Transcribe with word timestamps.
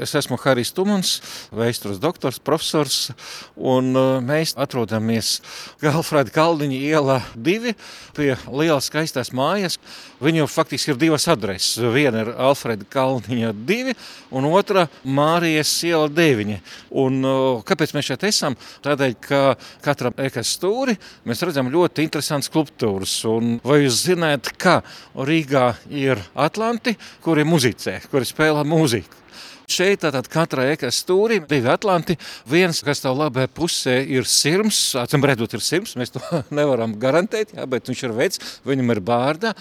Es 0.00 0.14
esmu 0.16 0.38
Harijs 0.40 0.70
Tumans, 0.72 1.18
vēstures 1.52 1.98
doktors, 2.00 2.38
profesors, 2.40 3.10
un 3.56 3.90
uh, 3.92 4.06
mēs 4.24 4.54
atrodamies 4.56 5.34
Galfrēda 5.82 6.32
Kalniņa 6.32 6.78
iela 6.88 7.18
divi 7.36 7.74
pie 8.16 8.30
lielas 8.48 8.88
skaistās 8.88 9.28
mājas. 9.36 9.76
Viņu 10.24 10.48
faktiski 10.48 10.94
ir 10.94 11.00
divas 11.02 11.28
adreses. 11.28 11.76
Viena 11.92 12.24
ir 12.24 12.32
Alfrēda 12.32 12.88
Kalniņa 12.88 13.52
divi, 13.68 13.92
un 14.32 14.48
otra 14.48 14.86
Mārijas 15.04 15.74
iela 15.84 16.08
deviņi. 16.08 16.58
Un, 17.04 17.20
uh, 17.20 17.60
kāpēc 17.68 17.92
mēs 17.92 18.08
šeit 18.08 18.24
esam? 18.30 18.56
Tādēļ, 18.86 19.16
ka 19.20 19.44
katram 19.84 20.16
ekas 20.24 20.56
stūri 20.56 20.96
mēs 21.28 21.44
redzam 21.44 21.68
ļoti 21.68 22.08
interesantas 22.08 22.48
skulptūras. 22.48 23.18
Un 23.28 23.58
vai 23.60 23.82
jūs 23.84 24.00
zināt, 24.08 24.54
ka 24.56 24.80
Rīgā 25.12 25.74
ir 25.92 26.24
Atlanti, 26.32 26.96
kuri 27.20 27.44
muzicē, 27.44 28.00
kuri 28.08 28.32
spēlē 28.32 28.64
mūziku? 28.64 29.20
Šeit 29.70 30.00
tātad 30.02 30.26
katrā 30.26 30.64
ekas 30.72 30.96
stūrī 31.04 31.36
divi 31.46 31.68
atlanti. 31.70 32.16
Viens, 32.50 32.80
kas 32.82 33.04
tev 33.04 33.14
labajā 33.14 33.46
pusē 33.54 33.92
ir 34.02 34.26
sirms, 34.26 34.80
acīm 34.98 35.22
redzot, 35.28 35.54
ir 35.54 35.62
sirms. 35.62 35.94
Mēs 36.00 36.10
to 36.16 36.22
nevaram 36.58 36.96
garantēt, 36.98 37.52
jā, 37.54 37.66
bet 37.70 37.86
viņš 37.86 38.02
ir 38.08 38.14
vecs, 38.16 38.42
viņam 38.66 38.90
ir 38.96 39.02
bārda, 39.06 39.52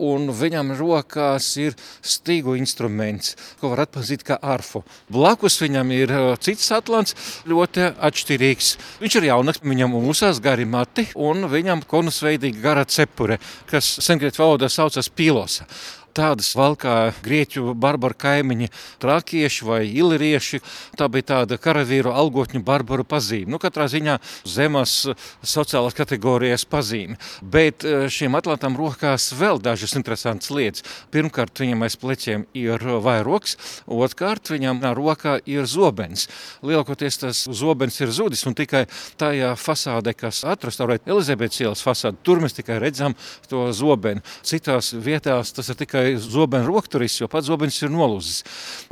un 0.00 0.30
viņam 0.32 0.72
rokās 0.78 1.50
ir 1.60 1.76
stīgu 2.00 2.56
instruments, 2.56 3.36
ko 3.60 3.74
var 3.74 3.84
atpazīt 3.84 4.24
kā 4.24 4.40
arfu. 4.40 4.82
Blakus 5.12 5.60
viņam 5.60 5.92
ir 5.98 6.14
cits 6.40 6.72
atlants, 6.72 7.16
ļoti 7.48 7.90
atšķirīgs. 8.08 8.72
Viņš 9.04 9.20
ir 9.20 9.28
jaunaks, 9.28 9.64
viņam 9.68 9.98
uzsās 10.00 10.40
gari 10.40 10.64
mati, 10.64 11.10
un 11.12 11.44
viņam 11.52 11.84
konusveidīga 11.88 12.64
gara 12.64 12.88
cepure, 12.88 13.36
kas 13.68 13.98
sengrieķu 14.08 14.46
valodā 14.46 14.72
saucas 14.72 15.12
pilosa 15.12 15.68
tādas 16.16 16.50
valkā 16.58 17.12
grieķu 17.24 17.74
barbaru 17.78 18.16
kaimiņi, 18.18 18.70
trakieši 19.02 19.66
vai 19.68 19.80
ilirieši. 19.88 20.60
Tā 20.98 21.08
bija 21.12 21.28
tāda 21.32 21.58
karavīru 21.60 22.12
algotņu 22.14 22.62
barbaru 22.66 23.06
pazīme. 23.08 23.52
Nu, 23.52 23.60
katrā 23.62 23.88
ziņā 23.90 24.18
zemes 24.48 24.94
sociālās 25.42 25.96
kategorijas 25.98 26.66
pazīme. 26.68 27.18
Bet 27.42 27.86
eh, 27.86 28.08
šiem 28.12 28.38
atlantam 28.38 28.76
rokās 28.78 29.30
vēl 29.36 29.62
dažas 29.62 29.96
interesantas 29.98 30.52
lietas. 30.54 30.86
Pirmkārt, 31.14 31.58
viņam 31.62 31.86
aiz 31.86 31.98
pleciem 31.98 32.46
ir 32.56 32.82
vairoks, 33.04 33.56
otrkārt, 33.86 34.52
viņam 34.52 34.82
rokā 34.98 35.38
ir 35.48 35.66
zobens. 35.68 36.28
Lielākoties 36.66 37.22
tas 37.22 37.44
zobens 37.54 37.98
ir 38.00 38.12
zudis 38.14 38.44
un 38.48 38.56
tikai 38.58 38.86
tajā 39.20 39.54
fasādē, 39.58 40.14
kas 40.18 40.42
atrestaurēta 40.48 41.10
Elizabetes 41.12 41.62
ielas 41.62 41.82
fasāde, 41.84 42.20
tur 42.22 42.42
mēs 42.42 42.56
tikai 42.56 42.78
redzam 42.82 43.16
to 43.50 43.68
zobenu. 43.76 44.22
Citās 44.46 44.92
vietās 44.94 45.52
tas 45.56 45.70
ir 45.72 45.78
tikai 45.78 45.97
tikai 45.98 46.16
zobena 46.18 46.66
rokturis, 46.66 47.18
jo 47.20 47.28
pats 47.28 47.48
zobens 47.48 47.82
ir 47.82 47.90
nolūzis. 47.90 48.42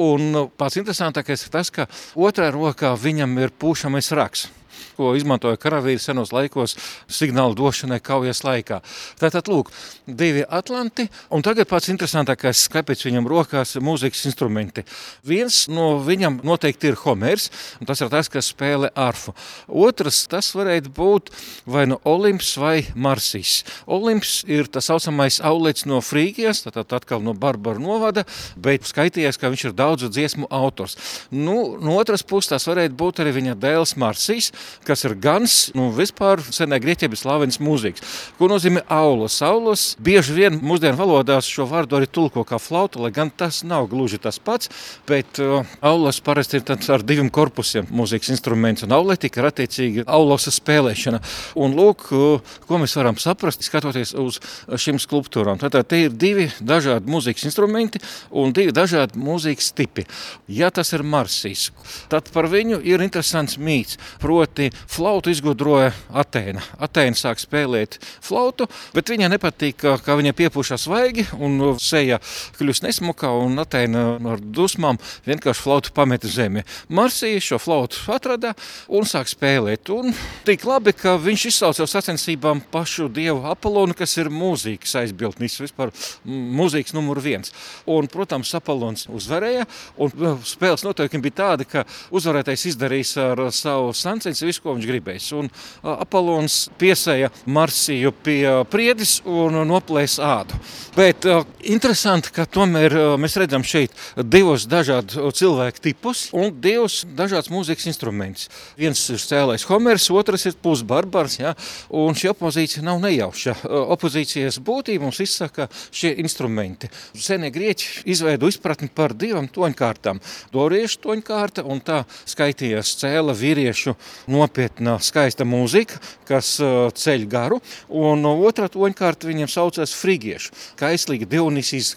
Un 0.03 0.49
pats 0.59 0.77
interesantākais 0.77 1.47
ir 1.47 1.53
tas, 1.55 1.71
ka 1.71 1.87
otrā 2.17 2.51
rokā 2.51 2.95
viņam 2.99 3.39
ir 3.39 3.55
pūšamais 3.55 4.13
raks 4.17 4.49
ko 4.97 5.13
izmantoja 5.17 5.59
karavīri 5.61 6.01
senos 6.03 6.33
laikos 6.35 6.77
signālu 7.09 7.57
došanai 7.59 8.01
kaujas 8.05 8.43
laikā. 8.47 8.81
Tātad, 9.21 9.51
lūk, 9.51 9.73
divi 10.07 10.45
atlanti, 10.45 11.09
un 11.35 11.45
tagad 11.47 11.69
pats 11.71 11.91
interesantākais, 11.93 12.67
kāpēc 12.73 13.07
viņam 13.09 13.29
rokās 13.31 13.77
mūzikas 13.83 14.27
instrumenti. 14.31 14.87
Viens 15.27 15.65
no 15.73 15.97
viņam 16.05 16.41
noteikti 16.47 16.91
ir 16.91 17.01
Homers, 17.05 17.51
un 17.81 17.89
tas 17.89 18.01
ir 18.03 18.11
tas, 18.13 18.31
kas 18.33 18.51
spēlē 18.53 18.93
arfu. 18.97 19.35
Otrs, 19.67 20.25
tas 20.31 20.53
varētu 20.57 20.93
būt 20.97 21.33
vai 21.67 21.87
no 21.91 22.01
Olimps 22.09 22.55
vai 22.61 22.87
Marsīs. 22.95 23.63
Olimps 23.87 24.41
ir 24.49 24.71
tas 24.73 24.89
saucamais 24.91 25.41
aulets 25.45 25.87
no 25.89 26.01
Frīgijas, 26.05 26.65
tātad 26.67 26.93
atkal 26.97 27.23
no 27.25 27.35
Barbaru 27.37 27.83
novada, 27.83 28.27
bet 28.57 28.87
skaitījies, 28.89 29.39
ka 29.41 29.51
viņš 29.53 29.69
ir 29.69 29.77
daudzu 29.77 30.11
dziesmu 30.13 30.51
autors. 30.51 30.97
Nu, 31.31 31.77
no 31.83 31.97
otras 32.01 32.25
puses, 32.27 32.53
tas 32.55 32.69
varētu 32.69 32.97
būt 32.99 33.23
arī 33.23 33.35
viņa 33.41 33.57
dēls 33.61 33.97
Marsīs, 34.01 34.53
kas 34.87 35.05
ir 35.07 35.17
gans, 35.21 35.57
nu, 35.77 35.89
vispār 35.95 36.43
senē 36.45 36.79
grieķības 36.83 37.25
slavens 37.25 37.61
mūzikas. 37.63 38.05
Ko 38.39 38.49
nozīmē 38.51 38.85
aulos? 38.93 39.39
Aulos 39.45 39.87
bieži 40.03 40.37
vien 40.37 40.59
mūsdienu 40.63 40.99
valodās 40.99 41.49
šo 41.51 41.67
vārdu 41.71 41.99
arī 41.99 42.09
tulko 42.11 42.45
kā 42.47 42.59
flauta, 42.63 43.01
lai 43.03 43.13
gan 43.15 43.31
tas 43.31 43.63
nav 43.67 43.89
gluži 43.91 44.21
tas 44.23 44.39
pats, 44.43 44.71
bet 45.09 45.41
uh, 45.43 45.67
aulos 45.85 46.21
parasti 46.25 46.61
ir 46.61 46.93
ar 46.95 47.05
diviem 47.07 47.31
korpusiem 47.33 47.89
mūzikas 47.91 48.33
instruments, 48.35 48.85
un 48.87 48.95
auletika 48.97 49.43
ir 49.43 49.51
attiecīgi 49.51 50.07
aulosa 50.07 50.53
spēlēšana. 50.55 51.23
Un 51.63 51.77
lūk, 51.79 52.09
uh, 52.17 52.57
ko 52.67 52.81
mēs 52.83 52.97
varam 52.99 53.19
saprast, 53.21 53.65
skatoties 53.67 54.15
uz 54.21 54.41
šīm 54.71 55.01
skulptūrām. 55.03 55.61
Tātad 55.63 55.89
te 55.91 56.05
ir 56.07 56.15
divi 56.15 56.49
dažādi 56.61 57.11
mūzikas 57.11 57.47
instrumenti 57.51 58.03
un 58.31 58.55
divi 58.57 58.75
dažādi 58.75 59.21
mūzikas 59.21 59.73
tipi. 59.77 60.07
Ja 60.49 60.71
tas 60.75 60.93
ir 60.97 61.05
marsīs, 61.07 61.71
tad 62.13 62.31
par 62.35 62.49
viņu 62.53 62.81
ir 62.87 63.05
interesants 63.05 63.59
mīts, 63.59 64.01
proti 64.23 64.56
flautu 64.91 65.33
izgudroja 65.33 65.93
Atēna. 66.17 66.63
Atēna 66.83 67.19
sāk 67.19 67.41
spēlēt 67.43 67.99
flautu, 68.25 68.67
bet 68.95 69.11
viņai 69.13 69.31
nepatīk, 69.35 69.79
ka, 69.83 69.97
ka 70.03 70.17
viņa 70.19 70.35
piepūšas 70.37 70.87
svaigi 70.87 71.27
un 71.39 71.77
seja 71.83 72.19
kļūst 72.59 72.87
nesmuka, 72.87 73.31
un 73.31 73.59
Atēna 73.63 74.05
ar 74.33 74.43
dusmām 74.43 75.01
vienkārši 75.27 75.65
flautu 75.65 75.93
pameta 75.97 76.31
zemi. 76.31 76.65
Marsija 76.89 77.43
šo 77.43 77.61
flautu 77.63 78.01
atrada 78.13 78.55
un 78.89 79.07
sāk 79.09 79.31
spēlēt. 79.31 79.91
Un 79.95 80.15
tik 80.47 80.65
labi, 80.69 80.95
ka 80.97 81.17
viņš 81.21 81.47
izsauca 81.51 81.85
uz 81.87 81.95
sacensībām 81.95 82.63
pašu 82.73 83.09
dievu 83.13 83.45
Apolonu, 83.51 83.97
kas 83.97 84.17
ir 84.21 84.31
mūzikas 84.33 84.97
aizbildnis, 85.03 85.59
vispār 85.63 85.93
mūzikas 86.27 86.95
numur 86.97 87.21
viens. 87.23 87.53
Un, 87.91 88.09
protams, 88.11 88.53
Apolons 88.57 89.07
uzvarēja, 89.13 89.67
un 90.03 90.41
spēles 90.47 90.85
noteikumi 90.87 91.29
bija 91.29 91.39
tādi, 91.43 91.69
ka 91.71 91.85
uzvarētais 92.15 92.67
izdarīs 92.71 93.15
ar 93.21 93.47
savu 93.55 93.93
sancensību 93.97 94.46
visu, 94.47 94.63
ko 94.65 94.77
viņš 94.77 94.89
gribēs. 94.89 95.29
Un 95.37 95.51
Apollons 95.83 96.67
piesēja 96.81 97.31
Marsiju 97.47 98.13
pie 98.25 98.41
priedis 98.71 99.19
un 99.27 99.61
noplēs 99.69 100.19
ādu. 100.23 100.59
Bet 100.97 101.27
interesanti, 101.67 102.33
ka 102.35 102.47
tomēr 102.49 102.95
mēs 103.21 103.37
redzam 103.41 103.65
šeit 103.67 103.95
divus 104.17 104.67
dažādus 104.71 105.19
cilvēku 105.37 105.83
tipus 105.85 106.27
un 106.37 106.55
divus 106.63 107.03
dažādus 107.17 107.53
mūzikas 107.53 107.89
instrumentus. 107.91 108.51
Viens 108.79 109.03
ir 109.13 109.21
cēlējs 109.21 109.67
Homers, 109.71 110.09
otrs 110.15 110.47
ir 110.49 110.57
pusbarbars, 110.63 111.39
ja? 111.41 111.55
un 111.91 112.17
šī 112.17 112.31
opozīcija 112.33 112.85
nav 112.87 113.01
nejauša. 113.05 113.57
Opozīcijas 113.97 114.61
būtība 114.65 115.07
mums 115.07 115.21
izsaka 115.23 115.69
šie 115.91 116.15
instrumenti. 116.23 116.91
Senie 117.15 117.51
grieķi 117.55 118.07
izveido 118.13 118.49
izpratni 118.51 118.89
par 118.93 119.15
divām 119.17 119.49
toņkārtām. 119.53 120.21
Doriešu 120.55 121.03
toņkārta 121.07 121.67
un 121.67 121.83
tā 121.85 122.03
skaitījās 122.29 122.97
cēla 123.01 123.37
vīriešu 123.37 123.97
nopietna, 124.37 124.99
skaista 125.03 125.47
mūzika, 125.49 126.01
kas 126.27 126.57
uh, 126.61 126.89
ceļ 126.95 127.27
garu, 127.31 127.61
un 127.89 128.25
otrā 128.27 128.69
toņkārta 128.73 129.29
viņiem 129.29 129.51
saucas 129.51 129.95
frigiešu, 129.97 130.53
kaislīga 130.81 131.29
dionisis, 131.31 131.95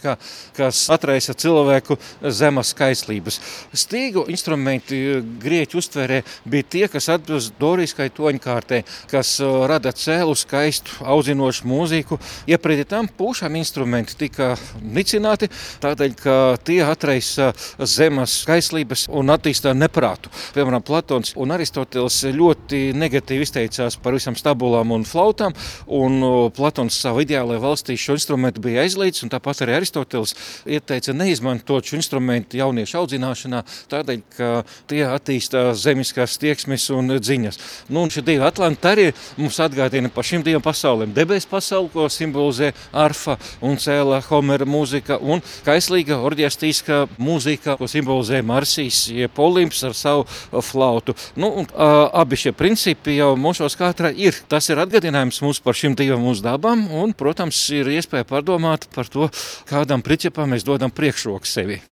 kas 0.58 0.82
atraisa 0.94 1.36
cilvēku 1.38 1.98
zemes 2.24 2.74
kaislības. 2.78 3.40
Stīgu 3.74 4.26
instrumenti 4.32 5.00
uh, 5.18 5.24
grieķu 5.44 5.82
uztverē 5.82 6.22
bija 6.50 6.70
tie, 6.76 6.86
kas 6.92 7.10
atbilst 7.14 7.58
doriskai 7.60 8.10
toņkārtē, 8.16 8.84
kas 9.12 9.36
uh, 9.44 9.66
rada 9.70 9.94
cēlu, 9.96 10.36
skaistu, 10.38 11.00
audzinošu 11.04 11.68
mūziku. 11.70 12.20
Ieprieti 12.50 12.88
tam 12.90 13.10
pušām 13.20 13.58
instrumenti 13.60 14.18
tika 14.20 14.54
nicināti, 14.82 15.50
tādēļ, 15.84 16.16
ka 16.20 16.36
tie 16.66 16.82
atraisa 16.86 17.52
zemes 17.80 18.40
kaislības 18.48 19.08
un 19.12 19.34
attīstā 19.34 19.74
neprātu. 19.78 20.32
Piemēram, 20.56 20.84
Platons 20.86 21.34
un 21.40 21.54
Aristoteles 21.56 22.22
ļoti 22.36 22.82
negatīvi 22.98 23.46
izteicās 23.48 23.98
par 24.02 24.16
visam 24.18 24.38
stabulām 24.40 24.94
un 24.96 25.06
flautām. 25.08 25.56
Un 25.86 26.20
Platons 26.56 26.98
savā 27.04 27.24
ideālajā 27.26 27.62
valstī 27.64 27.98
šo 28.00 28.18
instrumentu 28.18 28.64
bija 28.64 28.84
aizliedzis, 28.86 29.26
un 29.26 29.34
tāpat 29.34 29.64
arī 29.66 29.78
Aristoteles 29.80 30.36
ieteica 30.70 31.16
neizmantot 31.16 31.86
šo 31.86 32.00
instrumentu 32.00 32.60
jauniešu 32.60 33.00
audzināšanā, 33.02 33.64
tādēļ, 33.92 34.22
ka 34.36 34.50
tie 34.90 35.04
attīstā 35.08 35.70
zemiskās 35.78 36.38
tieksmes 36.42 36.90
un 36.96 37.16
dziņas. 37.20 37.60
Nu, 37.90 38.04
un 38.06 38.14
šie 38.14 38.24
divi 38.26 38.46
atlanti 38.46 38.90
arī 38.90 39.08
mums 39.40 39.60
atgādina 39.64 40.12
par 40.14 40.28
šīm 40.28 40.44
divām 40.46 40.64
pasaulēm. 40.66 41.14
Debesu 41.16 41.50
pasauli, 41.52 41.92
ko 41.94 42.08
simbolizē 42.12 42.72
arfa 42.94 43.38
un 43.66 43.80
cēla 43.80 44.22
Homera 44.30 44.68
mūzika, 44.70 45.20
un 45.22 45.44
kaislīga 45.66 46.20
orģestrīska 46.26 47.02
mūzika, 47.20 47.78
ko 47.80 47.90
simbolizē 47.90 48.42
Marsijas, 48.46 49.06
jeb 49.14 49.40
Olimps 49.40 49.84
ar 49.88 49.96
savu 49.98 50.62
flautu. 50.66 51.16
Nu, 51.40 51.52
un, 51.62 51.68
uh, 51.74 52.10
abi 52.20 52.40
šie 52.40 52.54
principi 52.56 53.16
jau 53.18 53.32
mūsos 53.40 53.78
katrā 53.80 54.12
ir. 54.16 54.38
Tas 54.52 54.68
ir 54.70 54.82
atgādinājums 54.84 55.42
mums 55.46 55.62
par 55.64 55.78
šīm 55.80 55.96
divām 56.00 56.26
mūsu 56.28 56.44
dabām, 56.46 56.88
un, 57.02 57.16
protams, 57.18 57.62
ir 57.76 57.92
iespēja 57.96 58.28
padomāt 58.28 58.90
par 58.96 59.08
to, 59.12 59.30
kādam 59.70 60.04
principam 60.06 60.52
mēs 60.54 60.68
dodam 60.68 60.92
priekšroku 60.92 61.48
sevi. 61.48 61.80